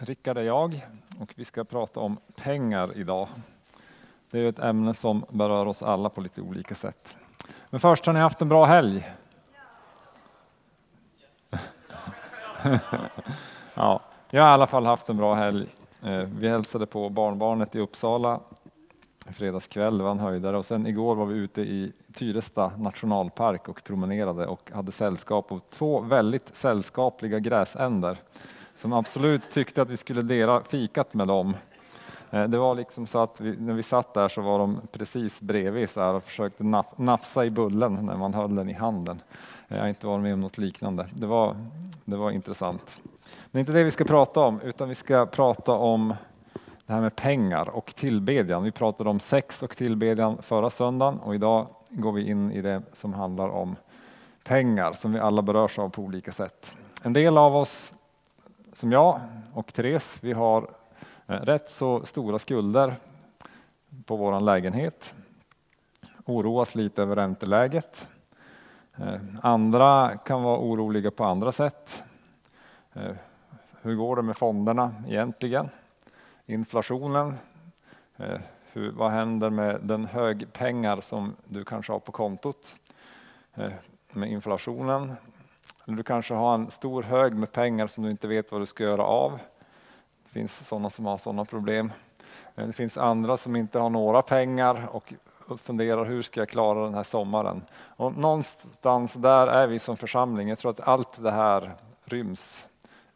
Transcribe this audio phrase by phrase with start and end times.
[0.00, 0.86] Rickard är jag
[1.20, 3.28] och vi ska prata om pengar idag.
[4.30, 7.16] Det är ett ämne som berör oss alla på lite olika sätt.
[7.70, 9.08] Men först, har ni haft en bra helg?
[13.78, 15.66] Ja, jag har i alla fall haft en bra helg.
[16.02, 18.40] Eh, vi hälsade på barnbarnet i Uppsala
[19.32, 23.84] fredagskväll, det var en höjdare och sen igår var vi ute i Tyresta nationalpark och
[23.84, 28.18] promenerade och hade sällskap av två väldigt sällskapliga gräsänder
[28.76, 31.56] som absolut tyckte att vi skulle dela fikat med dem.
[32.30, 35.40] Eh, det var liksom så att vi, när vi satt där så var de precis
[35.40, 36.64] bredvid så här och försökte
[36.96, 39.22] nafsa i bullen när man höll den i handen.
[39.68, 41.06] Eh, jag har inte varit med om något liknande.
[41.14, 41.56] Det var,
[42.04, 43.00] det var intressant.
[43.50, 46.14] Det är inte det vi ska prata om utan vi ska prata om
[46.86, 48.62] det här med pengar och tillbedjan.
[48.62, 52.82] Vi pratade om sex och tillbedjan förra söndagen och idag går vi in i det
[52.92, 53.76] som handlar om
[54.44, 56.74] pengar som vi alla berörs av på olika sätt.
[57.02, 57.92] En del av oss,
[58.76, 59.20] som jag
[59.52, 60.70] och Therese, vi har
[61.26, 62.96] eh, rätt så stora skulder
[64.04, 65.14] på vår lägenhet.
[66.24, 68.08] Oroas lite över ränteläget.
[68.96, 72.02] Eh, andra kan vara oroliga på andra sätt.
[72.92, 73.12] Eh,
[73.82, 75.68] hur går det med fonderna egentligen?
[76.46, 77.34] inflationen.
[78.72, 82.76] Hur, vad händer med den hög pengar som du kanske har på kontot?
[84.12, 85.12] Med inflationen.
[85.88, 88.84] Du kanske har en stor hög med pengar som du inte vet vad du ska
[88.84, 89.38] göra av.
[90.24, 91.92] Det finns sådana som har sådana problem.
[92.54, 95.12] Det finns andra som inte har några pengar och
[95.60, 97.62] funderar hur ska jag klara den här sommaren?
[97.72, 100.48] Och någonstans där är vi som församling.
[100.48, 102.66] Jag tror att allt det här ryms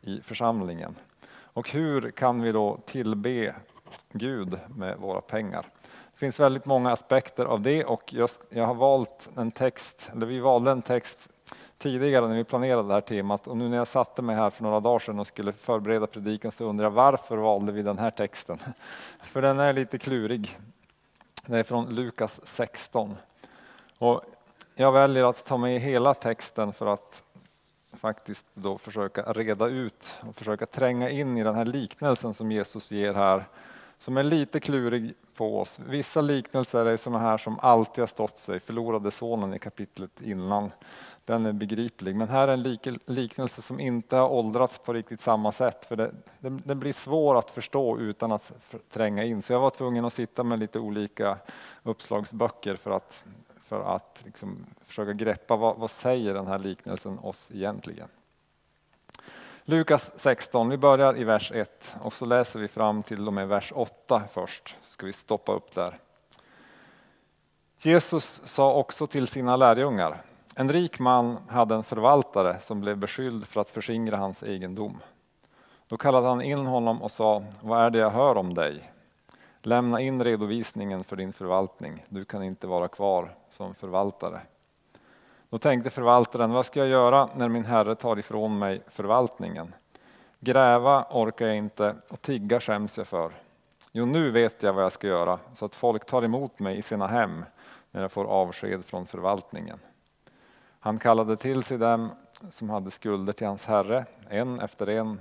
[0.00, 0.94] i församlingen.
[1.30, 3.54] Och hur kan vi då tillbe
[4.12, 5.66] Gud med våra pengar?
[6.12, 8.14] Det finns väldigt många aspekter av det och
[8.50, 11.28] jag har valt en text, eller vi valde en text
[11.80, 14.62] tidigare när vi planerade det här temat och nu när jag satte mig här för
[14.62, 18.10] några dagar sedan och skulle förbereda predikan så undrar jag varför valde vi den här
[18.10, 18.58] texten?
[19.22, 20.58] För den är lite klurig.
[21.46, 23.16] Det är från Lukas 16.
[23.98, 24.22] Och
[24.74, 27.24] jag väljer att ta med hela texten för att
[27.92, 32.92] faktiskt då försöka reda ut och försöka tränga in i den här liknelsen som Jesus
[32.92, 33.44] ger här,
[34.00, 35.80] som är lite klurig på oss.
[35.86, 40.70] Vissa liknelser är sådana här som alltid har stått sig, förlorade sonen i kapitlet innan.
[41.24, 45.52] Den är begriplig, men här är en liknelse som inte har åldrats på riktigt samma
[45.52, 48.52] sätt, för det, det, den blir svår att förstå utan att
[48.90, 49.42] tränga in.
[49.42, 51.38] Så jag var tvungen att sitta med lite olika
[51.82, 53.24] uppslagsböcker för att
[53.64, 58.08] för att liksom försöka greppa vad, vad säger den här liknelsen oss egentligen.
[59.70, 63.48] Lukas 16, vi börjar i vers 1 och så läser vi fram till och med
[63.48, 64.76] vers 8 först.
[64.82, 65.98] Ska vi stoppa upp där.
[67.78, 70.22] Jesus sa också till sina lärjungar,
[70.54, 74.98] en rik man hade en förvaltare som blev beskylld för att förskingra hans egendom.
[75.88, 78.92] Då kallade han in honom och sa, vad är det jag hör om dig?
[79.62, 82.04] Lämna in redovisningen för din förvaltning.
[82.08, 84.40] Du kan inte vara kvar som förvaltare.
[85.50, 89.74] Då tänkte förvaltaren, vad ska jag göra när min herre tar ifrån mig förvaltningen?
[90.40, 93.32] Gräva orkar jag inte och tigga skäms jag för.
[93.92, 96.82] Jo, nu vet jag vad jag ska göra så att folk tar emot mig i
[96.82, 97.44] sina hem
[97.90, 99.78] när jag får avsked från förvaltningen.
[100.80, 102.10] Han kallade till sig dem
[102.50, 105.20] som hade skulder till hans herre, en efter en,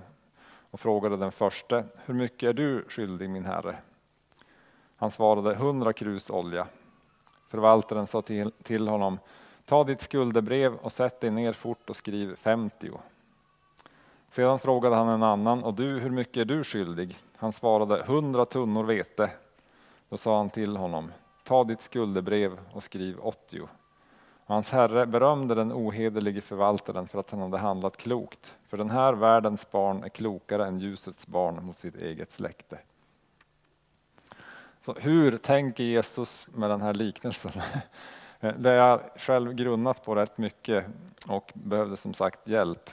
[0.71, 3.75] och frågade den förste, hur mycket är du skyldig min herre?
[4.97, 6.67] Han svarade hundra krus olja.
[7.47, 9.19] Förvaltaren sa till, till honom,
[9.69, 12.91] ta ditt skuldebrev och sätt dig ner fort och skriv 50.
[14.29, 17.17] Sedan frågade han en annan, och du, hur mycket är du skyldig?
[17.37, 19.31] Han svarade, hundra tunnor vete.
[20.09, 21.11] Då sa han till honom,
[21.43, 23.61] ta ditt skuldebrev och skriv 80.
[24.45, 29.13] Hans herre berömde den ohederlige förvaltaren för att han hade handlat klokt, för den här
[29.13, 32.79] världens barn är klokare än ljusets barn mot sitt eget släkte.
[34.81, 37.51] Så hur tänker Jesus med den här liknelsen?
[38.39, 40.85] Eh, Det har jag själv grunnat på rätt mycket
[41.27, 42.89] och behövde som sagt hjälp.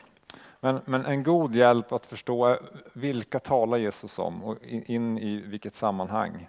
[0.61, 2.59] Men, men, en god hjälp att förstå
[2.93, 6.49] vilka talar Jesus om och in i vilket sammanhang.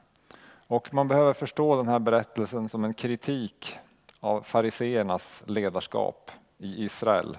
[0.67, 3.77] Och man behöver förstå den här berättelsen som en kritik
[4.19, 7.37] av fariseernas ledarskap i Israel.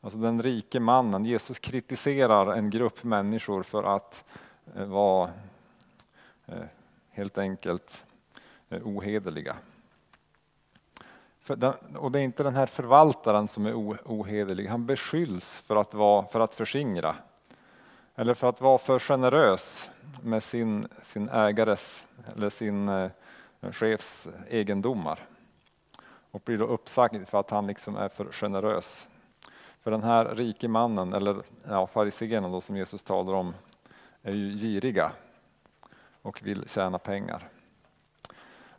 [0.00, 4.24] Alltså den rike mannen, Jesus kritiserar en grupp människor för att
[4.76, 5.30] eh, vara
[6.46, 6.64] eh,
[7.10, 8.04] helt enkelt
[8.70, 9.56] ohederliga.
[11.46, 13.74] Den, och det är inte den här förvaltaren som är
[14.04, 17.16] ohederlig, han beskylls för att, vara, för att förskingra.
[18.14, 19.90] Eller för att vara för generös
[20.22, 23.10] med sin, sin ägares eller sin eh,
[23.72, 25.28] chefs egendomar.
[26.30, 29.06] Och blir då uppsagd för att han liksom är för generös.
[29.80, 31.36] För den här rike mannen, eller
[31.68, 33.54] ja, fariséerna som Jesus talar om,
[34.22, 35.12] är ju giriga
[36.22, 37.48] och vill tjäna pengar.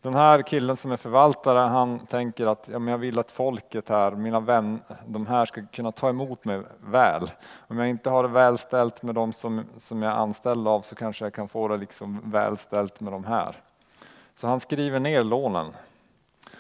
[0.06, 3.90] Den här killen som är förvaltare, han tänker att ja, men jag vill att folket
[3.90, 7.32] här, mina vänner, de här ska kunna ta emot mig väl.
[7.68, 10.82] Om jag inte har det väl ställt med de som, som jag är anställd av
[10.82, 13.56] så kanske jag kan få det liksom väl ställt med de här.
[14.36, 15.68] Så han skriver ner lånen.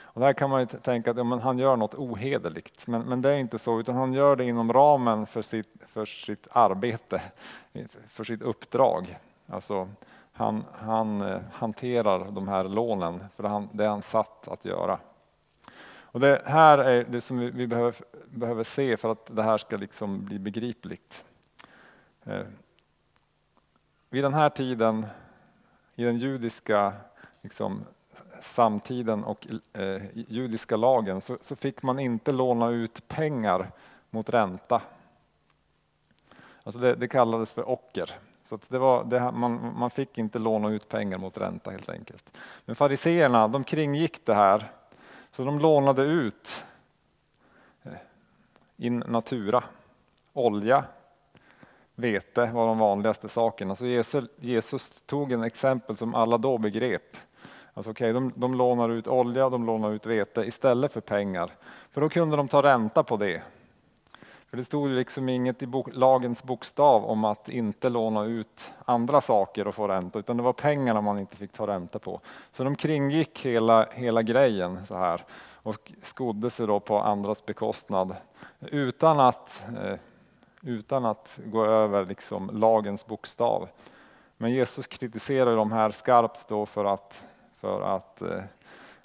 [0.02, 3.22] Och där kan man ju tänka att ja, men han gör något ohederligt, men, men
[3.22, 7.22] det är inte så, utan han gör det inom ramen för sitt, för sitt arbete,
[8.08, 9.18] för sitt uppdrag.
[9.48, 9.90] Alltså,
[10.38, 15.00] han, han eh, hanterar de här lånen, för han, det är han satt att göra.
[15.98, 17.96] Och det här är det som vi, vi behöver,
[18.26, 21.24] behöver se för att det här ska liksom bli begripligt.
[22.24, 22.46] Eh,
[24.10, 25.06] vid den här tiden,
[25.96, 26.94] i den judiska
[27.42, 27.86] liksom,
[28.42, 33.72] samtiden och eh, judiska lagen, så, så fick man inte låna ut pengar
[34.10, 34.82] mot ränta.
[36.64, 38.12] Alltså det, det kallades för ocker.
[38.46, 42.38] Så det var, det, man, man fick inte låna ut pengar mot ränta helt enkelt.
[42.66, 44.72] Men fariseerna de kringgick det här,
[45.32, 46.64] så de lånade ut
[47.84, 47.92] eh,
[48.78, 49.64] in natura.
[50.34, 50.84] Olja,
[51.96, 53.76] vete var de vanligaste sakerna.
[53.76, 57.18] Så Jesus, Jesus tog en exempel som alla då begrep.
[57.74, 61.52] Alltså okay, de, de lånar ut olja, de lånar ut vete istället för pengar.
[61.92, 63.42] För då kunde de ta ränta på det.
[64.50, 69.68] För det stod liksom inget i lagens bokstav om att inte låna ut andra saker
[69.68, 72.22] och få ränta, utan det var pengarna man inte fick ta ränta på.
[72.52, 75.26] Så de kringgick hela, hela grejen så här
[75.66, 78.16] och skodde sig då på andras bekostnad
[78.60, 80.00] utan att, eh,
[80.62, 83.70] utan att gå över liksom lagens bokstav.
[84.38, 87.26] Men Jesus kritiserar de här skarpt då för att,
[87.62, 88.44] för att eh,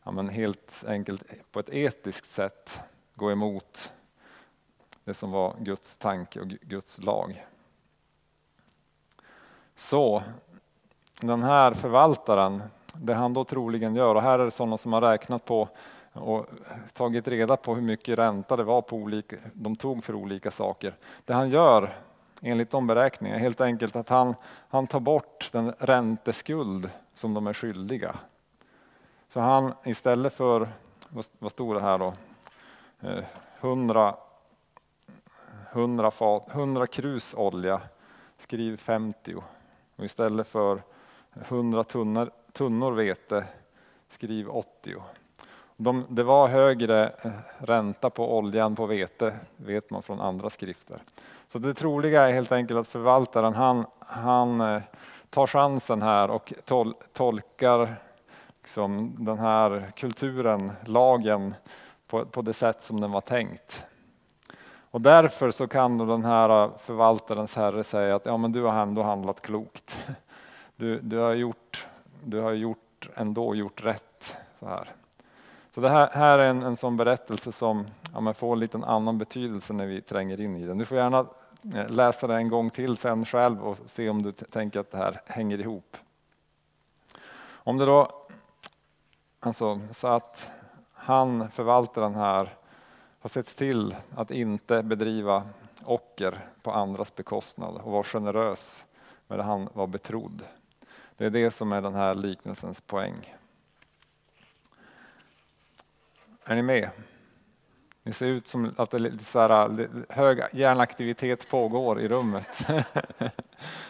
[0.04, 1.22] ja, men helt enkelt
[1.52, 2.80] på ett etiskt sätt
[3.14, 3.92] gå emot
[5.04, 7.46] det som var Guds tanke och Guds lag.
[9.76, 10.22] Så
[11.20, 12.62] den här förvaltaren,
[12.94, 15.68] det han då troligen gör, och här är det sådana som har räknat på
[16.12, 16.46] och
[16.92, 20.94] tagit reda på hur mycket ränta det var på olika, de tog för olika saker.
[21.24, 21.96] Det han gör
[22.40, 24.34] enligt de beräkningarna är helt enkelt att han,
[24.68, 28.14] han tar bort den ränteskuld som de är skyldiga.
[29.28, 30.68] Så han istället för,
[31.38, 32.12] vad stod det här då,
[33.00, 33.24] eh,
[33.60, 34.16] 100
[35.72, 37.80] 100, fat, 100 krus olja,
[38.38, 39.34] skriv 50.
[39.96, 40.82] Och istället för
[41.34, 43.44] 100 tunnor, tunnor vete,
[44.08, 44.96] skriv 80.
[45.76, 51.02] De, det var högre eh, ränta på oljan på vete, vet man från andra skrifter.
[51.48, 54.82] Så det troliga är helt enkelt att förvaltaren han, han eh,
[55.30, 57.96] tar chansen här och tol, tolkar
[58.62, 61.54] liksom den här kulturen, lagen,
[62.06, 63.84] på, på det sätt som den var tänkt.
[64.90, 69.02] Och därför så kan den här förvaltarens herre säga att ja, men du har ändå
[69.02, 70.00] handlat klokt.
[70.76, 71.88] Du, du, har, gjort,
[72.24, 74.36] du har gjort, ändå gjort rätt.
[74.60, 74.92] Så, här.
[75.74, 79.18] så det här, här är en, en sån berättelse som ja, får en liten annan
[79.18, 80.78] betydelse när vi tränger in i den.
[80.78, 81.26] Du får gärna
[81.74, 84.98] eh, läsa det en gång till sen själv och se om du tänker att det
[84.98, 85.96] här hänger ihop.
[87.52, 88.08] Om det då,
[89.40, 90.50] alltså så att
[90.92, 92.54] han, förvaltaren här,
[93.20, 95.48] har sett till att inte bedriva
[95.84, 98.84] ocker på andras bekostnad och var generös
[99.26, 100.42] med det han var betrodd.
[101.16, 103.36] Det är det som är den här liknelsens poäng.
[106.44, 106.90] Är ni med?
[108.02, 112.58] Ni ser ut som att det är lite så här, hög hjärnaktivitet pågår i rummet.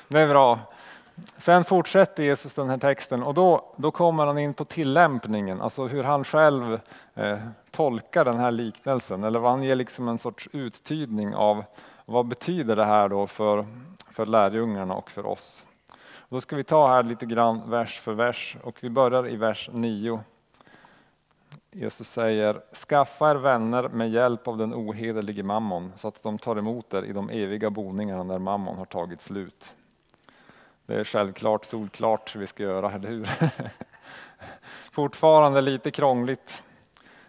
[0.09, 0.59] Det är bra.
[1.37, 5.87] Sen fortsätter Jesus den här texten och då, då kommer han in på tillämpningen, alltså
[5.87, 6.81] hur han själv
[7.15, 7.39] eh,
[7.71, 11.65] tolkar den här liknelsen, eller vad han ger liksom en sorts uttydning av
[12.07, 13.67] vad betyder det här då för,
[14.11, 15.65] för lärjungarna och för oss.
[16.29, 19.71] Då ska vi ta här lite grann vers för vers och vi börjar i vers
[19.73, 20.21] 9.
[21.73, 26.57] Jesus säger, skaffa er vänner med hjälp av den ohederlige mammon så att de tar
[26.57, 29.75] emot er i de eviga boningarna när mammon har tagit slut.
[30.91, 33.29] Det är självklart solklart hur vi ska göra, eller hur?
[34.93, 36.63] Fortfarande lite krångligt.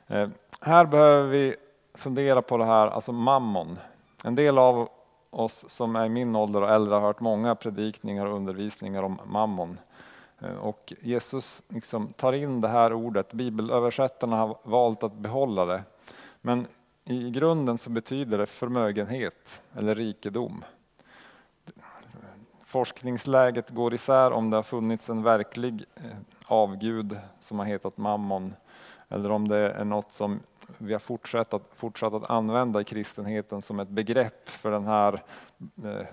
[0.07, 0.29] Eh,
[0.61, 1.55] här behöver vi
[1.93, 3.79] fundera på det här, alltså mammon.
[4.23, 4.89] En del av
[5.29, 9.19] oss som är i min ålder och äldre har hört många predikningar och undervisningar om
[9.25, 9.77] mammon.
[10.39, 15.83] Eh, och Jesus liksom tar in det här ordet, bibelöversättarna har valt att behålla det.
[16.41, 16.67] Men
[17.05, 20.63] i grunden så betyder det förmögenhet eller rikedom
[22.71, 26.03] forskningsläget går isär om det har funnits en verklig eh,
[26.45, 28.53] avgud som har hetat mammon
[29.09, 30.39] eller om det är något som
[30.77, 35.23] vi har fortsatt att, fortsatt att använda i kristenheten som ett begrepp för den här
[35.83, 36.05] eh,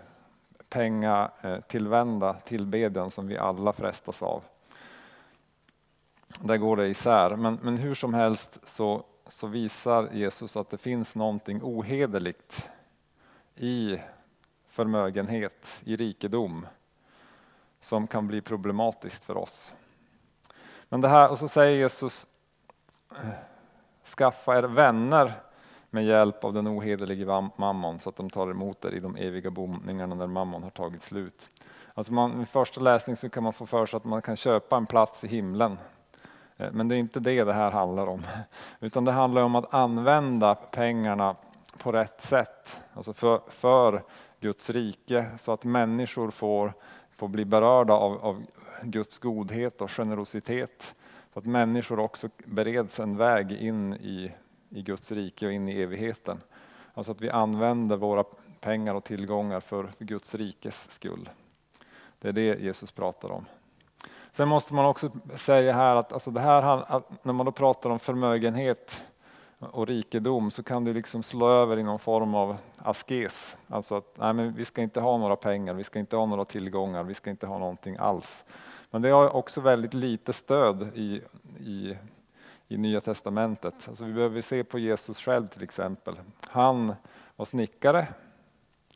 [0.69, 4.43] pengatillvända eh, tillbedjan som vi alla frestas av.
[6.41, 10.79] Där går det isär, men, men hur som helst så, så visar Jesus att det
[10.79, 12.69] finns någonting ohederligt
[13.57, 13.99] i
[14.79, 16.67] förmögenhet, i rikedom
[17.81, 19.75] som kan bli problematiskt för oss.
[20.89, 22.27] Men det här, och så säger Jesus,
[24.17, 25.33] skaffa er vänner
[25.91, 29.51] med hjälp av den ohederlige mammon så att de tar emot er i de eviga
[29.51, 31.51] boningarna när mammon har tagit slut.
[31.95, 34.77] Alltså man, vid första läsning så kan man få för sig att man kan köpa
[34.77, 35.79] en plats i himlen.
[36.57, 38.23] Eh, men det är inte det det här handlar om.
[38.81, 41.37] Utan det handlar om att använda pengarna
[41.79, 42.81] på rätt sätt.
[42.95, 44.03] Alltså för, för
[44.41, 46.73] Guds rike så att människor får,
[47.17, 48.45] får bli berörda av, av
[48.83, 50.95] Guds godhet och generositet.
[51.33, 54.33] Så att människor också bereds en väg in i,
[54.69, 56.41] i Guds rike och in i evigheten.
[56.95, 58.25] Alltså att vi använder våra
[58.61, 61.31] pengar och tillgångar för Guds rikes skull.
[62.19, 63.45] Det är det Jesus pratar om.
[64.31, 67.99] Sen måste man också säga här att alltså det här, när man då pratar om
[67.99, 69.05] förmögenhet
[69.59, 73.57] och rikedom så kan det liksom slå över i någon form av askes.
[73.69, 76.45] Alltså att nej men vi ska inte ha några pengar, vi ska inte ha några
[76.45, 78.45] tillgångar, vi ska inte ha någonting alls.
[78.91, 81.23] Men det har också väldigt lite stöd i,
[81.61, 81.97] i,
[82.69, 83.89] i Nya Testamentet.
[83.89, 86.15] Alltså vi behöver se på Jesus själv till exempel.
[86.49, 86.95] Han
[87.37, 88.07] var snickare,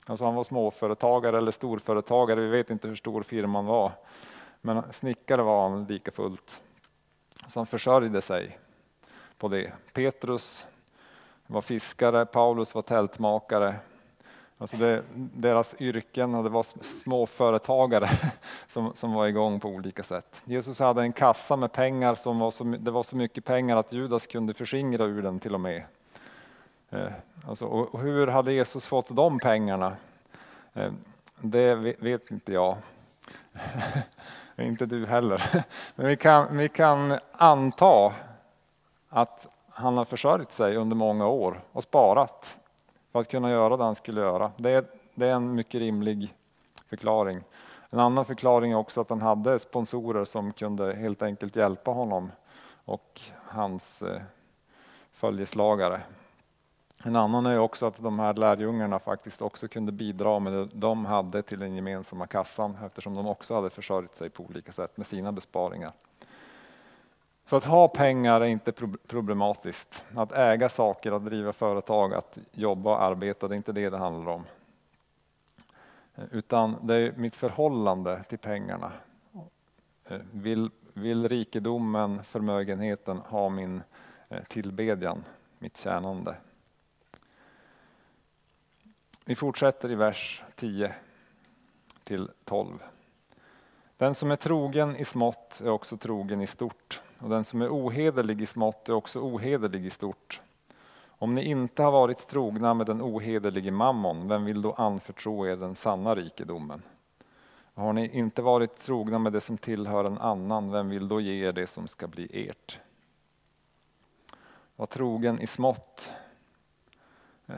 [0.06, 3.92] alltså han var småföretagare eller storföretagare, vi vet inte hur stor firman var.
[4.60, 6.62] Men snickare var han lika fullt.
[7.48, 8.58] Så han försörjde sig
[9.42, 9.72] på det.
[9.92, 10.66] Petrus
[11.46, 13.74] var fiskare, Paulus var tältmakare.
[14.58, 18.10] Alltså det, deras yrken och det var småföretagare
[18.66, 20.42] som, som var igång på olika sätt.
[20.44, 23.92] Jesus hade en kassa med pengar som var så, det var så mycket pengar att
[23.92, 25.82] Judas kunde förskingra ur den till och med.
[26.90, 27.12] Eh,
[27.48, 29.96] alltså, och hur hade Jesus fått de pengarna?
[30.74, 30.92] Eh,
[31.40, 32.76] det vet inte jag.
[34.56, 35.64] inte du heller.
[35.94, 38.12] Men vi kan, vi kan anta
[39.14, 42.58] att han har försörjt sig under många år och sparat
[43.12, 44.52] för att kunna göra det han skulle göra.
[44.56, 46.34] Det är, det är en mycket rimlig
[46.88, 47.40] förklaring.
[47.90, 52.30] En annan förklaring är också att han hade sponsorer som kunde helt enkelt hjälpa honom
[52.84, 54.20] och hans eh,
[55.12, 56.00] följeslagare.
[57.04, 61.06] En annan är också att de här lärjungarna faktiskt också kunde bidra med det de
[61.06, 65.06] hade till den gemensamma kassan eftersom de också hade försörjt sig på olika sätt med
[65.06, 65.92] sina besparingar.
[67.52, 68.72] Så att ha pengar är inte
[69.06, 70.04] problematiskt.
[70.14, 73.98] Att äga saker, att driva företag, att jobba och arbeta, det är inte det det
[73.98, 74.44] handlar om.
[76.30, 78.92] Utan det är mitt förhållande till pengarna.
[80.32, 83.82] Vill, vill rikedomen, förmögenheten ha min
[84.28, 85.24] eh, tillbedjan,
[85.58, 86.36] mitt tjänande?
[89.24, 90.94] Vi fortsätter i vers 10
[92.04, 92.78] till 12.
[93.96, 97.68] Den som är trogen i smått är också trogen i stort och den som är
[97.68, 100.40] ohederlig i smått är också ohederlig i stort.
[101.06, 105.56] Om ni inte har varit trogna med den ohederlige mammon, vem vill då anförtro er
[105.56, 106.82] den sanna rikedomen?
[107.74, 111.48] Har ni inte varit trogna med det som tillhör en annan, vem vill då ge
[111.48, 112.78] er det som ska bli ert?
[114.76, 116.10] Var trogen i smått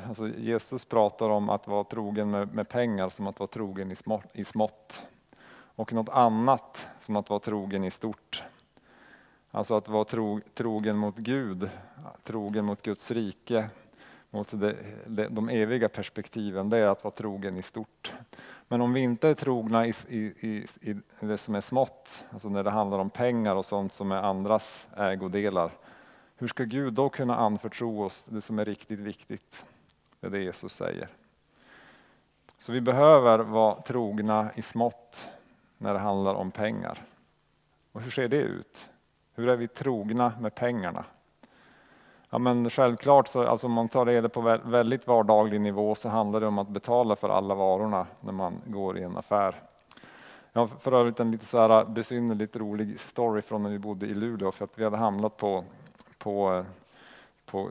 [0.09, 3.95] Alltså Jesus pratar om att vara trogen med, med pengar som att vara trogen i
[3.95, 5.03] smått, i smått.
[5.77, 8.44] Och något annat som att vara trogen i stort.
[9.55, 11.71] Alltså att vara tro, trogen mot Gud,
[12.23, 13.69] trogen mot Guds rike,
[14.31, 18.13] mot det, de eviga perspektiven, det är att vara trogen i stort.
[18.69, 22.49] Men om vi inte är trogna i, i, i, i det som är smått, alltså
[22.49, 25.71] när det handlar om pengar och sånt som är andras ägodelar,
[26.37, 29.65] hur ska Gud då kunna anförtro oss det som är riktigt viktigt?
[30.21, 31.09] Det är det Jesus säger.
[32.59, 35.29] Så vi behöver vara trogna i smått
[35.79, 37.05] när det handlar om pengar.
[37.93, 38.89] Och hur ser det ut?
[39.35, 41.05] Hur är vi trogna med pengarna?
[42.31, 46.41] Ja, men självklart, så, alltså om man tar det på väldigt vardaglig nivå så handlar
[46.41, 49.63] det om att betala för alla varorna när man går i en affär.
[50.53, 54.07] Jag har för övrigt en lite så här besynnerligt rolig story från när vi bodde
[54.07, 55.65] i Luleå för att vi hade hamnat på,
[56.19, 56.65] på
[57.47, 57.71] på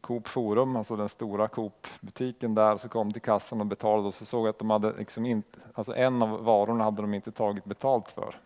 [0.00, 4.24] Coop Forum, alltså den stora Coop-butiken där, så kom till kassan och betalade och så
[4.24, 7.64] såg jag att de hade liksom inte, alltså en av varorna hade de inte tagit
[7.64, 8.38] betalt för.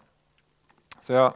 [1.00, 1.32] Så jag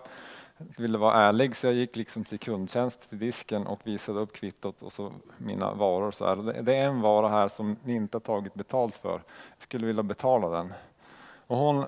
[0.56, 4.82] ville vara ärlig så jag gick liksom till kundtjänst till disken och visade upp kvittot
[4.82, 6.10] och så mina varor.
[6.10, 6.62] Så här.
[6.62, 9.12] Det är en vara här som ni inte har tagit betalt för.
[9.12, 9.22] Jag
[9.58, 10.72] skulle vilja betala den.
[11.46, 11.84] Och hon,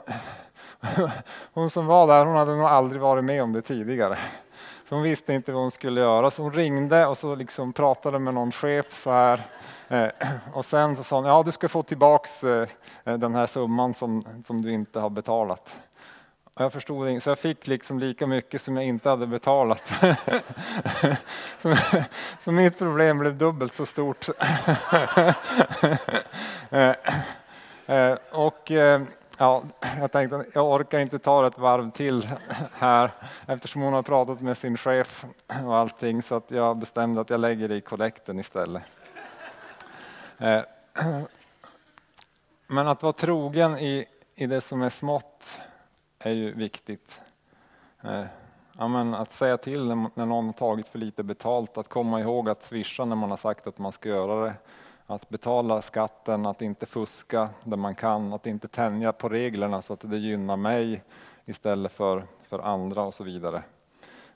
[1.53, 4.19] hon som var där hon hade nog aldrig varit med om det tidigare.
[4.89, 8.19] Så hon visste inte vad hon skulle göra, så hon ringde och så liksom pratade
[8.19, 9.47] med någon chef så här.
[9.89, 10.09] Eh,
[10.53, 12.69] och sen så sa hon, ja du ska få tillbaks eh,
[13.05, 15.79] den här summan som, som du inte har betalat.
[16.59, 19.83] Jag förstod inte, så jag fick liksom lika mycket som jag inte hade betalat.
[21.59, 21.77] så,
[22.41, 24.27] så mitt problem blev dubbelt så stort.
[26.71, 26.95] Eh,
[27.87, 29.03] eh, och eh,
[29.39, 29.63] ja,
[29.99, 32.29] jag tänkte att jag orkar inte ta ett varv till
[32.73, 33.11] här
[33.47, 35.25] eftersom hon har pratat med sin chef
[35.65, 38.83] och allting så att jag bestämde att jag lägger det i kollekten istället.
[42.67, 45.59] Men att vara trogen i, i det som är smått
[46.27, 47.21] är ju viktigt.
[48.03, 48.25] Eh,
[48.79, 52.49] ja, men att säga till när någon har tagit för lite betalt, att komma ihåg
[52.49, 54.55] att swisha när man har sagt att man ska göra det.
[55.07, 59.93] Att betala skatten, att inte fuska där man kan, att inte tänja på reglerna så
[59.93, 61.03] att det gynnar mig
[61.45, 63.63] istället för, för andra och så vidare.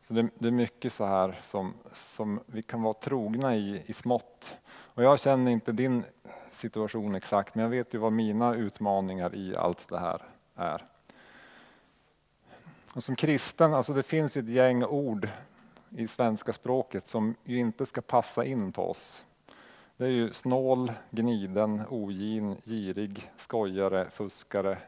[0.03, 3.93] Så det, det, är mycket så här som, som vi kan vara trogna i, i
[3.93, 4.57] smått.
[4.73, 6.05] Och jag känner inte din
[6.53, 10.23] situation exakt, men jag vet ju vad mina utmaningar i allt det här
[10.57, 10.90] är.
[12.95, 15.29] Och som kristen, alltså det finns ett gäng ord
[15.91, 19.25] i svenska språket som ju inte ska passa in på oss.
[19.97, 24.79] Det är ju snål, gniden, ogin, girig, skojare, fuskare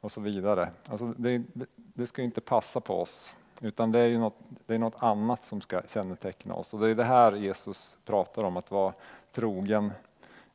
[0.00, 0.68] och så vidare.
[0.86, 1.42] Alltså det,
[1.74, 5.44] det ska inte passa på oss, utan det är ju något, det är något annat
[5.44, 6.74] som ska känneteckna oss.
[6.74, 8.92] Och det är det här Jesus pratar om, att vara
[9.32, 9.92] trogen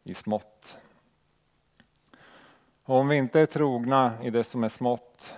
[0.04, 0.78] i smått.
[2.84, 5.36] Och om vi inte är trogna i det som är smått,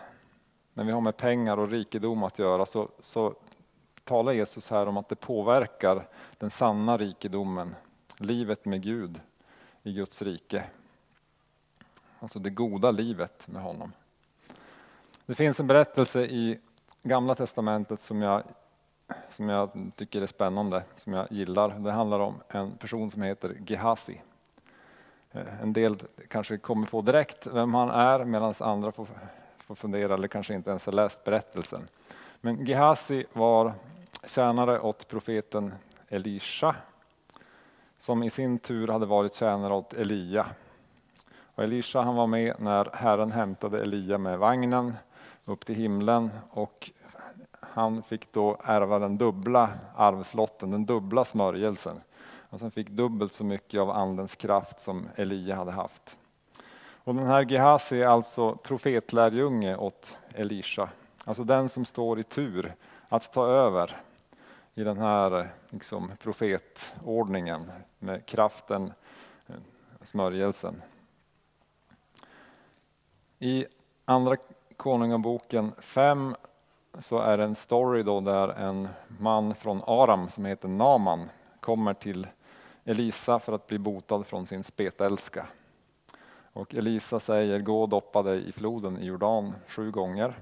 [0.73, 3.35] när vi har med pengar och rikedom att göra, så, så
[4.03, 7.75] talar Jesus här om att det påverkar den sanna rikedomen,
[8.17, 9.21] livet med Gud
[9.83, 10.63] i Guds rike.
[12.19, 13.91] Alltså det goda livet med honom.
[15.25, 16.59] Det finns en berättelse i
[17.03, 18.43] Gamla Testamentet som jag,
[19.29, 21.69] som jag tycker är spännande, som jag gillar.
[21.69, 24.21] Det handlar om en person som heter Gehazi.
[25.31, 29.07] Eh, en del kanske kommer på direkt vem han är medan andra får,
[29.65, 31.87] får fundera eller kanske inte ens har läst berättelsen.
[32.41, 33.73] Men Gehazi var
[34.27, 35.73] tjänare åt profeten
[36.07, 36.75] Elisha
[37.97, 40.45] som i sin tur hade varit tjänare åt Elia.
[41.55, 44.93] Och Elisha han var med när Herren hämtade Elia med vagnen
[45.45, 46.91] upp till himlen och
[47.59, 52.01] han fick då ärva den dubbla arvslotten, den dubbla smörjelsen.
[52.49, 56.17] Alltså han fick dubbelt så mycket av andens kraft som Elia hade haft.
[57.03, 60.89] Och den här Gehazi är alltså profetlärjunge åt Elisha.
[61.25, 62.75] Alltså den som står i tur
[63.09, 64.01] att ta över
[64.75, 68.93] i den här liksom, profetordningen med kraften,
[69.47, 69.55] eh,
[70.03, 70.81] smörjelsen.
[73.39, 73.65] I
[74.05, 74.35] Andra
[74.77, 76.35] Konungaboken 5
[76.99, 78.87] så är det en story då där en
[79.19, 82.27] man från Aram som heter Naman kommer till
[82.85, 85.47] Elisa för att bli botad från sin spetälska.
[86.53, 90.33] Och Elisa säger gå och doppa dig i floden i Jordan sju gånger.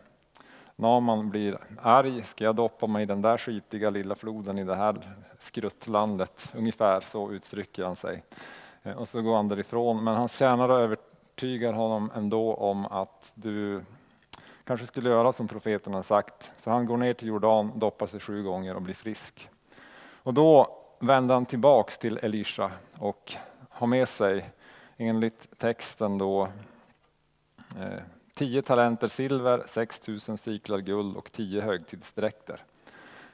[0.76, 4.76] Naman blir arg, ska jag doppa mig i den där skitiga lilla floden i det
[4.76, 6.50] här skruttlandet?
[6.56, 8.24] Ungefär så uttrycker han sig.
[8.84, 13.84] Eh, och så går han därifrån, men hans tjänare övertygar honom ändå om att du
[14.63, 16.52] kanske skulle göra som profeten har sagt.
[16.58, 19.50] Så han går ner till Jordan, doppar sig sju gånger och blir frisk.
[20.24, 23.34] Och då vänder han tillbaks till Elisha och
[23.69, 24.50] har med sig
[25.02, 26.44] enligt texten då
[27.80, 28.02] eh,
[28.34, 32.64] 10 talenter silver, 6000 siklar guld och 10 högtidsdräkter.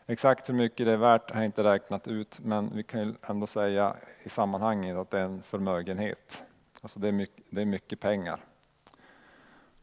[0.06, 3.48] Exakt hur mycket det är värt har jag inte räknat ut, men vi kan ändå
[3.48, 6.44] säga i sammanhanget att det är en förmögenhet.
[6.82, 8.40] Alltså det är mycket, det är mycket pengar.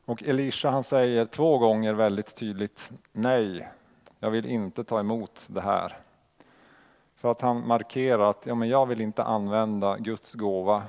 [0.05, 3.69] Och Elisha han säger två gånger väldigt tydligt nej,
[4.19, 5.99] jag vill inte ta emot det här.
[7.17, 10.83] För att han markerar att ja, men jag vill inte använda Guds gåva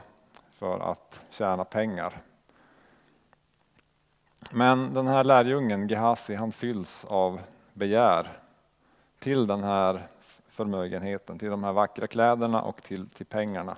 [0.56, 2.22] för att tjäna pengar.
[4.52, 7.40] Men den här lärjungen Gehazi han fylls av
[7.74, 8.40] begär
[9.20, 10.08] till den här
[10.48, 13.78] förmögenheten, till de här vackra kläderna och till, till pengarna.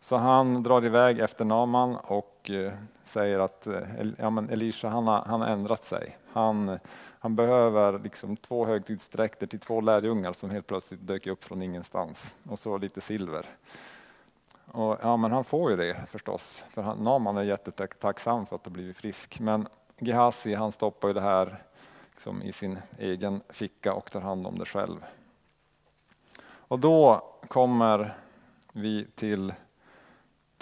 [0.00, 2.72] Så han drar iväg efter Naman och eh,
[3.04, 3.82] säger att eh,
[4.18, 6.16] ja, men Elisha han har, han har ändrat sig.
[6.32, 6.78] Han,
[7.18, 12.34] han behöver liksom två högtidsdräkter till två lärjungar som helt plötsligt dök upp från ingenstans
[12.48, 13.46] och så lite silver.
[14.72, 18.64] Och, ja, men han får ju det förstås, för han, Naman är jättetacksam för att
[18.64, 19.40] ha blivit frisk.
[19.40, 21.62] Men Gehazi han stoppar ju det här
[22.10, 25.04] liksom i sin egen ficka och tar hand om det själv.
[26.42, 28.14] Och då kommer
[28.72, 29.54] vi till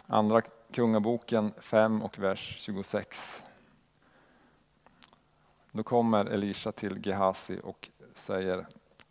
[0.06, 0.42] Andra
[0.72, 3.42] Kungaboken 5 och vers 26.
[5.72, 8.66] Då kommer Elisha till Gehazi och säger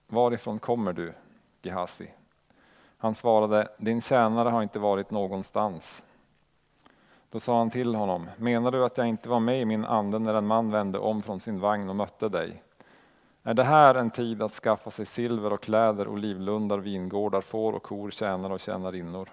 [0.08, 1.14] varifrån kommer du,
[1.62, 2.12] Gehazi?
[2.98, 6.04] Han svarade, din tjänare har inte varit någonstans.
[7.30, 10.20] Då sa han till honom, menar du att jag inte var med i min ande
[10.20, 12.64] när en man vände om från sin vagn och mötte dig?
[13.44, 17.84] Är det här en tid att skaffa sig silver och kläder, olivlundar, vingårdar, får och
[17.84, 19.30] kor, tjänare och tjänarinnor?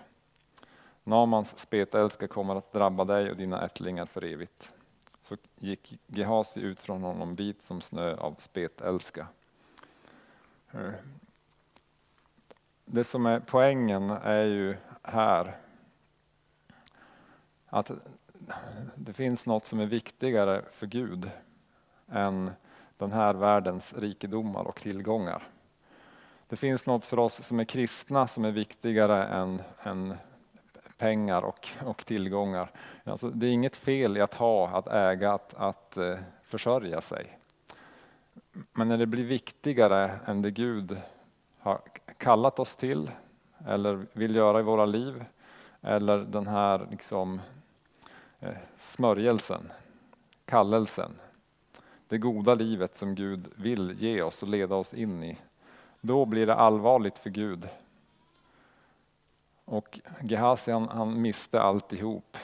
[1.05, 4.73] Namans spetälska kommer att drabba dig och dina ättlingar för evigt.
[5.21, 9.27] Så gick Gehazi ut från honom vit som snö av spetälska.
[12.85, 15.57] Det som är poängen är ju här
[17.67, 17.91] att
[18.95, 21.31] det finns något som är viktigare för Gud
[22.09, 22.51] än
[22.97, 25.49] den här världens rikedomar och tillgångar.
[26.49, 30.15] Det finns något för oss som är kristna som är viktigare än, än
[30.99, 32.71] pengar och, och tillgångar.
[33.05, 37.39] Alltså, det är inget fel i att ha, att äga, att, att eh, försörja sig.
[38.73, 40.97] Men när det blir viktigare än det Gud
[41.59, 41.81] har
[42.25, 43.11] kallat oss till
[43.67, 45.25] eller vill göra i våra liv
[45.81, 47.41] eller den här liksom,
[48.41, 49.73] eh, smörjelsen,
[50.45, 51.11] kallelsen,
[52.09, 55.39] det goda livet som Gud vill ge oss och leda oss in i.
[56.01, 57.69] Då blir det allvarligt för Gud.
[59.65, 62.37] Och Gehazi han, han miste alltihop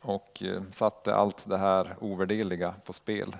[0.00, 3.36] och eh, satte allt det här ovärdeliga på spel.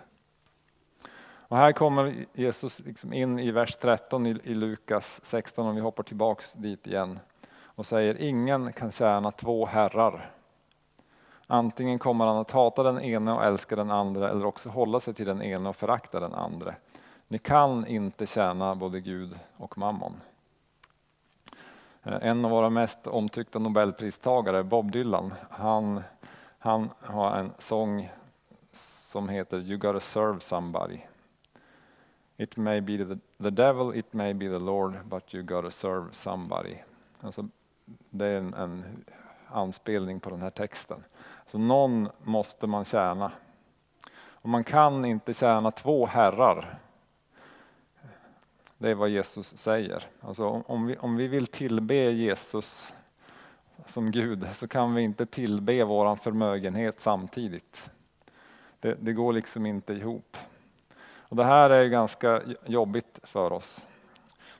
[1.50, 5.80] Och här kommer Jesus liksom in i vers 13 i, i Lukas 16, om vi
[5.80, 7.18] hoppar tillbaks dit igen,
[7.50, 10.30] och säger ingen kan tjäna två herrar.
[11.46, 15.14] Antingen kommer han att hata den ene och älska den andra eller också hålla sig
[15.14, 16.74] till den ene och förakta den andra.
[17.28, 20.20] Ni kan inte tjäna både Gud och mammon.
[22.02, 26.02] Eh, en av våra mest omtyckta nobelpristagare, Bob Dylan, han,
[26.58, 28.10] han har en sång
[28.72, 31.00] som heter You gotta serve somebody.
[32.40, 36.12] It may be the, the devil, it may be the Lord, but you gotta serve
[36.12, 36.76] somebody.
[37.20, 37.48] Alltså,
[38.10, 39.04] det är en, en
[39.48, 41.04] anspelning på den här texten.
[41.46, 43.32] Så någon måste man tjäna.
[44.14, 46.78] Och man kan inte tjäna två herrar.
[48.78, 50.06] Det är vad Jesus säger.
[50.20, 52.94] Alltså om, vi, om vi vill tillbe Jesus
[53.86, 57.90] som Gud så kan vi inte tillbe vår förmögenhet samtidigt.
[58.80, 60.36] Det, det går liksom inte ihop.
[61.30, 63.86] Och det här är ganska jobbigt för oss.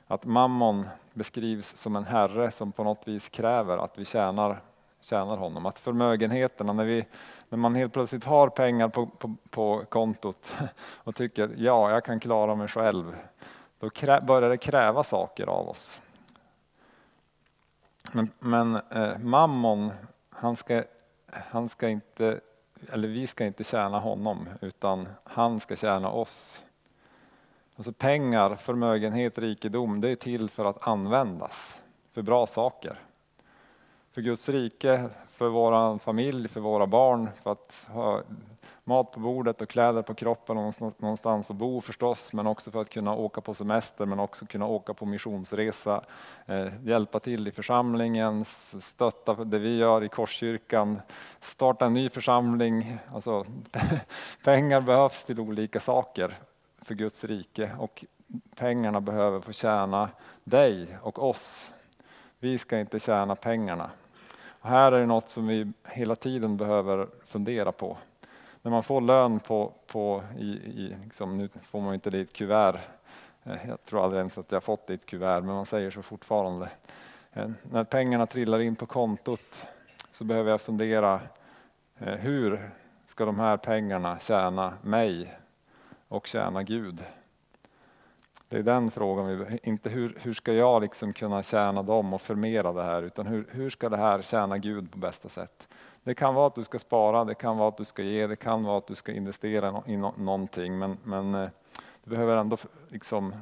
[0.07, 4.61] Att mammon beskrivs som en herre som på något vis kräver att vi tjänar,
[5.01, 5.65] tjänar honom.
[5.65, 7.05] Att förmögenheterna, när, vi,
[7.49, 10.53] när man helt plötsligt har pengar på, på, på kontot
[11.03, 13.15] och tycker ja, jag kan klara mig själv.
[13.79, 16.01] Då krä, börjar det kräva saker av oss.
[18.11, 19.91] Men, men eh, mammon,
[20.29, 20.83] han ska,
[21.31, 22.39] han ska inte
[22.89, 26.63] eller vi ska inte tjäna honom utan han ska tjäna oss.
[27.75, 32.99] Alltså pengar, förmögenhet, rikedom, det är till för att användas för bra saker.
[34.11, 38.21] För Guds rike, för vår familj, för våra barn, för att ha
[38.91, 42.81] mat på bordet och kläder på kroppen och någonstans att bo förstås, men också för
[42.81, 46.01] att kunna åka på semester, men också kunna åka på missionsresa,
[46.45, 51.01] eh, hjälpa till i församlingen, stötta det vi gör i Korskyrkan,
[51.39, 52.97] starta en ny församling.
[53.13, 53.45] Alltså,
[54.43, 56.33] pengar behövs till olika saker
[56.81, 58.05] för Guds rike och
[58.55, 60.09] pengarna behöver få tjäna
[60.43, 61.71] dig och oss.
[62.39, 63.89] Vi ska inte tjäna pengarna.
[64.61, 67.97] Och här är det något som vi hela tiden behöver fundera på
[68.61, 72.21] när man får lön på, på i, i liksom, nu får man inte det i
[72.21, 72.79] ett kuvert.
[73.43, 75.91] Eh, jag tror aldrig ens att jag fått det i ett kuvert, men man säger
[75.91, 76.69] så fortfarande.
[77.33, 79.65] Eh, när pengarna trillar in på kontot
[80.11, 81.19] så behöver jag fundera,
[81.99, 82.71] eh, hur
[83.07, 85.33] ska de här pengarna tjäna mig
[86.07, 87.03] och tjäna Gud?
[88.51, 92.21] Det är den frågan, vi, inte hur, hur ska jag liksom kunna tjäna dem och
[92.21, 95.67] förmera det här, utan hur, hur ska det här tjäna Gud på bästa sätt?
[96.03, 98.35] Det kan vara att du ska spara, det kan vara att du ska ge, det
[98.35, 101.49] kan vara att du ska investera i någonting, men, men eh,
[102.03, 102.57] du behöver ändå
[102.89, 103.33] liksom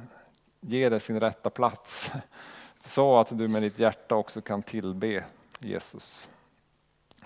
[0.60, 2.10] ge det sin rätta plats.
[2.84, 5.24] Så att du med ditt hjärta också kan tillbe
[5.58, 6.28] Jesus.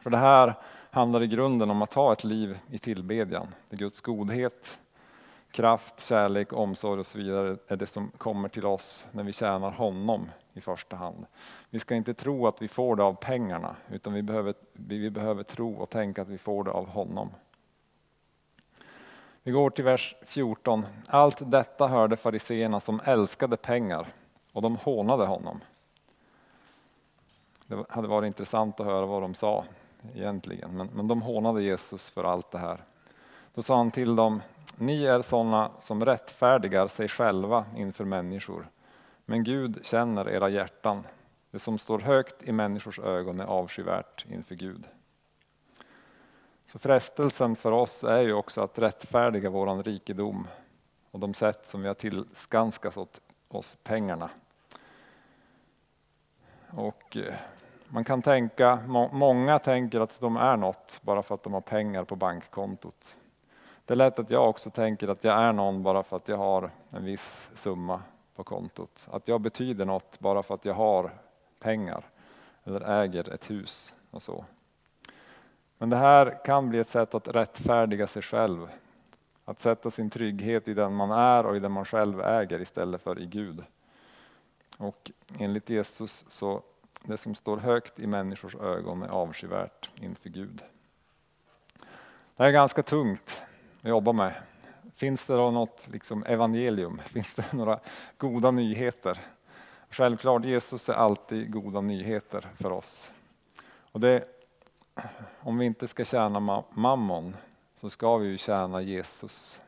[0.00, 0.54] För det här
[0.90, 3.46] handlar i grunden om att ha ett liv i tillbedjan.
[3.68, 4.78] Det är Guds godhet,
[5.54, 9.70] kraft, kärlek, omsorg och så vidare är det som kommer till oss när vi tjänar
[9.70, 11.26] honom i första hand.
[11.70, 15.42] Vi ska inte tro att vi får det av pengarna utan vi behöver, vi behöver
[15.42, 17.30] tro och tänka att vi får det av honom.
[19.42, 20.86] Vi går till vers 14.
[21.06, 24.06] Allt detta hörde fariseerna som älskade pengar
[24.52, 25.60] och de hånade honom.
[27.66, 29.64] Det hade varit intressant att höra vad de sa
[30.14, 32.84] egentligen, men, men de hånade Jesus för allt det här.
[33.54, 34.40] Då sa han till dem,
[34.76, 38.68] ni är sådana som rättfärdigar sig själva inför människor,
[39.24, 41.06] men Gud känner era hjärtan.
[41.50, 44.86] Det som står högt i människors ögon är avskyvärt inför Gud.
[46.66, 50.48] Så frestelsen för oss är ju också att rättfärdiga våran rikedom
[51.10, 54.30] och de sätt som vi har tillskanskat åt oss pengarna.
[56.70, 57.34] Och eh,
[57.88, 58.78] man kan tänka,
[59.12, 63.16] många tänker att de är något bara för att de har pengar på bankkontot.
[63.86, 66.36] Det är lätt att jag också tänker att jag är någon bara för att jag
[66.36, 68.02] har en viss summa
[68.34, 69.08] på kontot.
[69.10, 71.10] Att jag betyder något bara för att jag har
[71.58, 72.04] pengar
[72.64, 74.44] eller äger ett hus och så.
[75.78, 78.68] Men det här kan bli ett sätt att rättfärdiga sig själv.
[79.44, 83.02] Att sätta sin trygghet i den man är och i den man själv äger istället
[83.02, 83.64] för i Gud.
[84.78, 86.62] Och enligt Jesus så
[87.02, 90.62] det som står högt i människors ögon är avskyvärt inför Gud.
[92.36, 93.42] Det här är ganska tungt
[93.90, 94.34] jobbar med.
[94.94, 97.00] Finns det då något liksom evangelium?
[97.06, 97.80] Finns det några
[98.18, 99.20] goda nyheter?
[99.90, 103.12] Självklart, Jesus är alltid goda nyheter för oss.
[103.92, 104.24] Och det,
[105.40, 107.36] om vi inte ska tjäna mammon
[107.76, 109.60] så ska vi ju tjäna Jesus.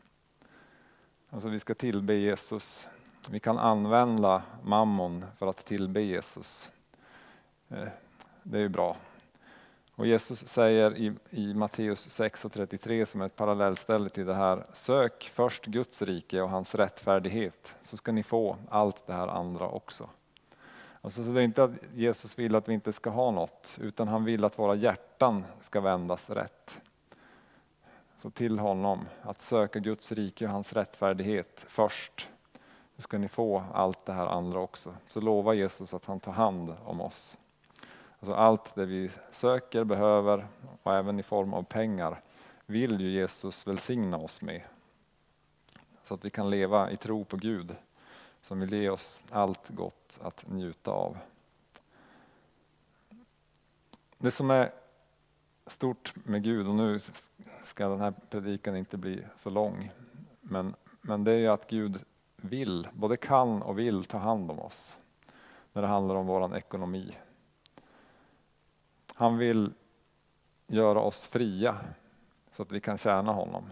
[1.31, 2.89] Alltså vi ska tillbe Jesus.
[3.31, 6.71] Vi kan använda mammon för att tillbe Jesus.
[7.69, 7.89] Eh,
[8.43, 8.97] det är ju bra.
[9.97, 14.35] Och Jesus säger i, i Matteus 6 och 33 som är ett parallellställe till det
[14.35, 19.29] här, sök först Guds rike och hans rättfärdighet så ska ni få allt det här
[19.29, 20.09] andra också.
[21.01, 24.09] Alltså, så det är inte att Jesus vill att vi inte ska ha något, utan
[24.09, 26.81] han vill att våra hjärtan ska vändas rätt.
[28.19, 32.29] Så till honom, att söka Guds rike och hans rättfärdighet först,
[32.97, 34.95] så ska ni få allt det här andra också.
[35.07, 37.37] Så lova Jesus att han tar hand om oss.
[38.21, 40.47] Alltså allt det vi söker, behöver
[40.83, 42.21] och även i form av pengar
[42.67, 44.63] vill ju Jesus välsigna oss med.
[46.03, 47.77] Så att vi kan leva i tro på Gud
[48.43, 51.17] som vill ge oss allt gott att njuta av.
[54.19, 54.71] Det som är
[55.67, 57.01] stort med Gud, och nu
[57.65, 59.91] ska den här predikan inte bli så lång,
[60.41, 62.05] men, men det är ju att Gud
[62.37, 64.99] vill, både kan och vill ta hand om oss
[65.73, 67.15] när det handlar om vår ekonomi.
[69.19, 69.73] Han vill
[70.67, 71.77] göra oss fria
[72.51, 73.71] så att vi kan tjäna honom.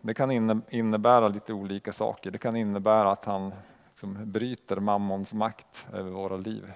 [0.00, 0.30] Det kan
[0.70, 2.30] innebära lite olika saker.
[2.30, 3.54] Det kan innebära att han
[3.88, 6.72] liksom bryter mammons makt över våra liv.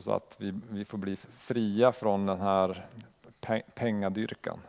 [0.00, 2.86] Så att vi, vi får bli fria från den här
[3.74, 4.60] pengadyrkan.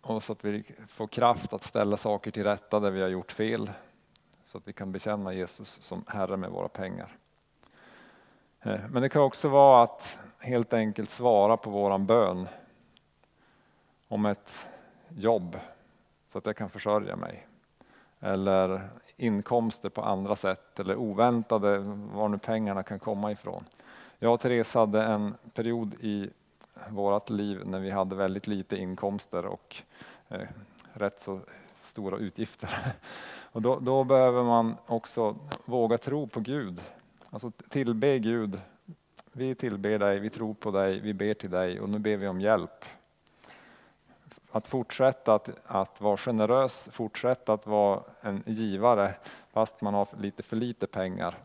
[0.00, 3.32] Och så att vi får kraft att ställa saker till rätta där vi har gjort
[3.32, 3.70] fel.
[4.44, 7.18] Så att vi kan bekänna Jesus som Herre med våra pengar.
[8.62, 12.48] Eh, men det kan också vara att helt enkelt svara på våran bön
[14.08, 14.68] om ett
[15.08, 15.58] jobb
[16.28, 17.46] så att jag kan försörja mig.
[18.20, 21.78] Eller inkomster på andra sätt eller oväntade,
[22.12, 23.64] var nu pengarna kan komma ifrån.
[24.18, 26.30] Jag och Therese hade en period i
[26.88, 29.76] vårt liv när vi hade väldigt lite inkomster och
[30.28, 30.40] eh,
[30.92, 31.40] rätt så
[31.82, 32.94] stora utgifter.
[33.54, 36.80] Och då, då, behöver man också våga tro på Gud
[37.32, 38.60] Alltså tillbe Gud.
[39.32, 42.28] Vi tillber dig, vi tror på dig, vi ber till dig och nu ber vi
[42.28, 42.84] om hjälp.
[44.50, 49.14] Att fortsätta att, att vara generös, fortsätta att vara en givare
[49.52, 51.38] fast man har lite för lite pengar.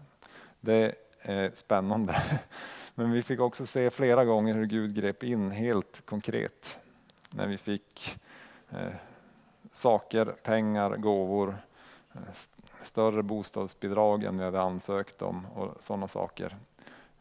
[0.60, 2.22] Det är spännande.
[2.96, 6.80] Men vi fick också se flera gånger hur Gud grep in helt konkret.
[7.30, 8.18] När vi fick
[8.70, 8.94] eh,
[9.72, 11.58] saker, pengar, gåvor,
[12.14, 12.20] eh,
[12.88, 16.58] större bostadsbidrag än vi hade ansökt om och sådana saker.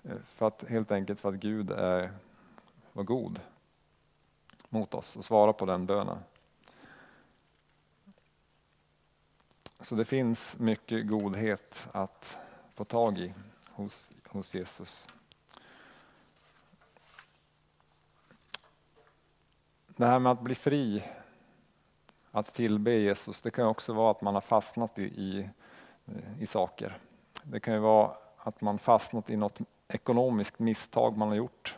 [0.02, 2.12] Eh, för att, helt enkelt för att Gud är,
[2.92, 3.40] var god
[4.68, 6.18] mot oss och svarade på den bönen.
[9.80, 12.38] Så det finns mycket godhet att
[12.74, 13.34] få tag i
[13.70, 15.08] hos, hos Jesus.
[19.86, 21.04] Det här med att bli fri
[22.36, 25.50] att tillbe Jesus, det kan också vara att man har fastnat i, i,
[26.40, 26.98] i saker.
[27.42, 31.76] Det kan ju vara att man fastnat i något ekonomiskt misstag man har gjort.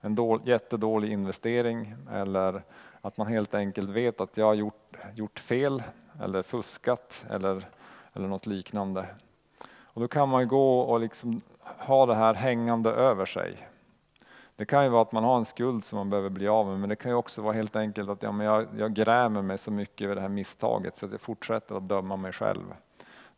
[0.00, 2.62] En dål, jättedålig investering eller
[3.00, 5.82] att man helt enkelt vet att jag har gjort, gjort fel
[6.22, 7.68] eller fuskat eller,
[8.12, 9.06] eller något liknande.
[9.82, 13.56] Och då kan man gå och liksom ha det här hängande över sig.
[14.60, 16.80] Det kan ju vara att man har en skuld som man behöver bli av med,
[16.80, 19.58] men det kan ju också vara helt enkelt att ja, men jag, jag grämer mig
[19.58, 22.74] så mycket över det här misstaget så att jag fortsätter att döma mig själv.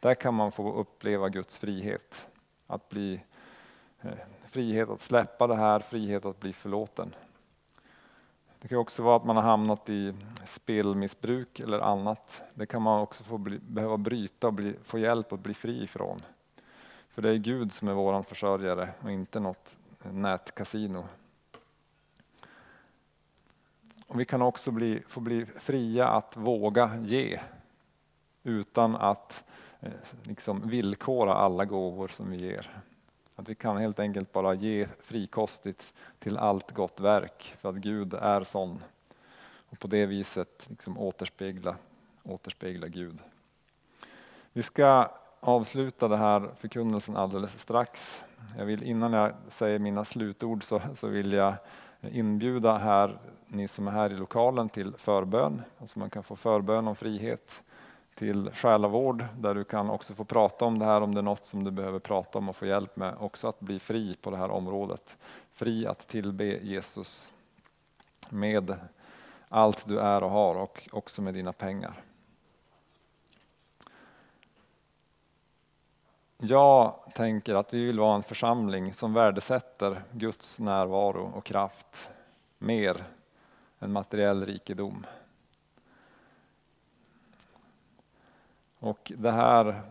[0.01, 2.29] Där kan man få uppleva Guds frihet.
[2.67, 3.21] Att bli
[4.01, 4.11] eh,
[4.51, 7.15] frihet att släppa det här, frihet att bli förlåten.
[8.61, 12.43] Det kan också vara att man har hamnat i spelmissbruk eller annat.
[12.55, 15.83] Det kan man också få bli, behöva bryta och bli, få hjälp att bli fri
[15.83, 16.23] ifrån.
[17.09, 19.77] För det är Gud som är våran försörjare och inte något
[20.11, 21.05] nätkasino.
[24.07, 27.41] Och vi kan också bli, få bli fria att våga ge
[28.43, 29.45] utan att
[29.81, 32.83] eh, liksom villkora alla gåvor som vi ger.
[33.37, 38.15] Att vi kan helt enkelt bara ge frikostigt till allt gott verk för att Gud
[38.15, 38.83] är sån.
[39.71, 41.77] Och på det viset liksom återspegla,
[42.23, 43.19] återspegla Gud.
[44.53, 45.11] Vi ska
[45.43, 48.25] avsluta den här förkunnelsen alldeles strax.
[48.59, 51.55] Jag vill, innan jag säger mina slutord så, så vill jag
[52.11, 55.63] inbjuda här, ni som är här i lokalen till förbön.
[55.79, 57.63] Alltså man kan få förbön om frihet
[58.15, 61.47] till själavård där du kan också få prata om det här om det är något
[61.47, 63.15] som du behöver prata om och få hjälp med.
[63.19, 65.17] Också att bli fri på det här området.
[65.53, 67.33] Fri att tillbe Jesus
[68.29, 68.75] med
[69.49, 72.03] allt du är och har och också med dina pengar.
[76.45, 82.11] Jag tänker att vi vill vara en församling som värdesätter Guds närvaro och kraft
[82.59, 83.05] mer
[83.81, 85.07] än materiell rikedom.
[88.79, 89.83] Och det här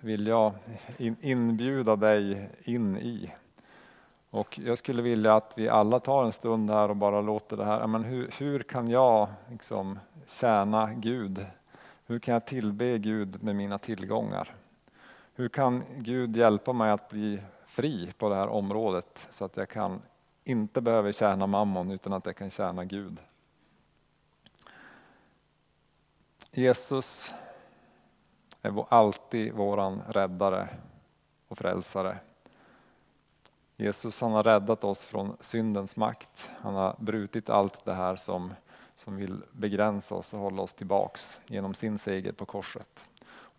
[0.00, 0.52] vill jag
[1.20, 3.32] inbjuda dig in i.
[4.30, 7.64] Och jag skulle vilja att vi alla tar en stund här och bara låter det
[7.64, 11.46] här, men hur, hur kan jag liksom tjäna Gud?
[12.06, 14.54] Hur kan jag tillbe Gud med mina tillgångar?
[15.38, 19.68] Hur kan Gud hjälpa mig att bli fri på det här området så att jag
[19.68, 20.02] kan
[20.44, 23.20] inte behöver tjäna mammon utan att jag kan tjäna Gud?
[26.50, 27.32] Jesus
[28.62, 30.68] är alltid våran räddare
[31.48, 32.18] och frälsare.
[33.76, 36.50] Jesus han har räddat oss från syndens makt.
[36.60, 38.54] Han har brutit allt det här som,
[38.94, 43.06] som vill begränsa oss och hålla oss tillbaks genom sin seger på korset.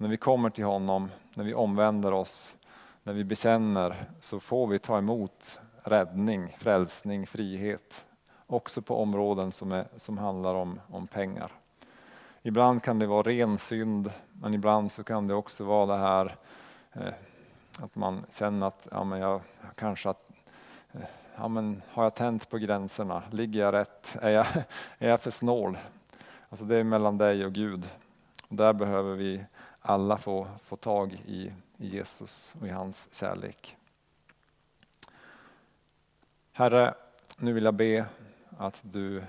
[0.02, 2.56] När vi kommer till honom, när vi omvänder oss,
[3.04, 8.06] när vi bekänner så får vi ta emot räddning, frälsning, frihet.
[8.48, 11.52] Också på områden som, är, som handlar om, om pengar.
[12.42, 16.36] Ibland kan det vara ren synd, men ibland så kan det också vara det här
[16.94, 17.14] eh,
[17.80, 19.42] att man känner att ja, men jag
[19.76, 20.30] kanske att,
[20.92, 21.02] eh,
[21.36, 23.24] ja, men har jag tänt på gränserna?
[23.32, 24.18] Ligger jag rätt?
[24.22, 24.46] Är jag,
[24.98, 25.78] är jag för snål?
[26.50, 27.90] Alltså det är mellan dig och Gud.
[28.48, 29.44] Och där behöver vi
[29.82, 33.78] alla få, få tag i, i Jesus och i hans kärlek.
[36.52, 36.94] Herre,
[37.38, 38.06] nu vill jag be
[38.58, 39.24] att du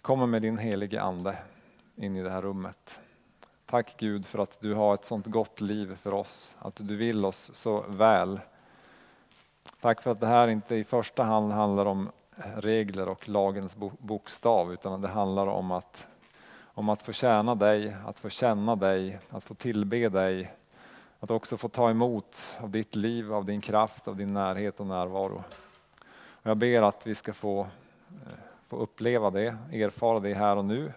[0.00, 1.36] kommer med din helige Ande
[1.96, 3.00] in i det här rummet.
[3.66, 7.24] Tack Gud för att du har ett sånt gott liv för oss, att du vill
[7.24, 8.40] oss så väl.
[9.80, 12.10] Tack för att det här inte i första hand handlar om
[12.56, 16.08] regler och lagens bokstav utan det handlar om att,
[16.74, 20.52] om att få tjäna dig, att få känna dig, att få tillbe dig,
[21.20, 24.86] att också få ta emot av ditt liv, av din kraft, av din närhet och
[24.86, 25.44] närvaro.
[26.14, 28.32] Och jag ber att vi ska få eh,
[28.72, 30.92] få uppleva det, erfara det här och nu.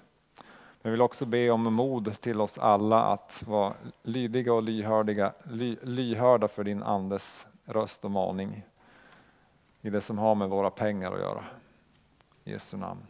[0.81, 5.77] Jag vill också be om mod till oss alla att vara lydiga och lyhördiga, ly,
[5.81, 8.65] lyhörda för din Andes röst och maning
[9.81, 11.43] i det som har med våra pengar att göra.
[12.43, 13.07] I Jesu namn.